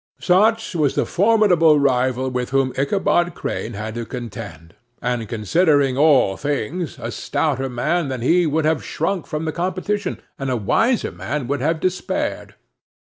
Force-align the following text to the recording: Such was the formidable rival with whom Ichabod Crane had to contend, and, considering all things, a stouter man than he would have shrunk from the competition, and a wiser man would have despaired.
Such 0.19 0.73
was 0.75 0.95
the 0.95 1.05
formidable 1.05 1.79
rival 1.79 2.31
with 2.31 2.49
whom 2.49 2.73
Ichabod 2.75 3.35
Crane 3.35 3.73
had 3.73 3.93
to 3.93 4.03
contend, 4.03 4.73
and, 4.99 5.29
considering 5.29 5.95
all 5.95 6.37
things, 6.37 6.97
a 6.97 7.11
stouter 7.11 7.69
man 7.69 8.07
than 8.07 8.21
he 8.21 8.47
would 8.47 8.65
have 8.65 8.83
shrunk 8.83 9.27
from 9.27 9.45
the 9.45 9.51
competition, 9.51 10.19
and 10.39 10.49
a 10.49 10.57
wiser 10.57 11.11
man 11.11 11.45
would 11.47 11.61
have 11.61 11.79
despaired. 11.79 12.55